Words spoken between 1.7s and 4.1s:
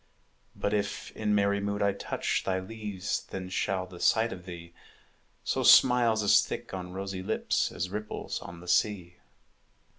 I touch Thy leaves, then shall the